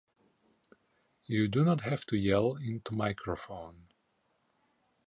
[1.25, 3.89] You do not have to yell into microphone.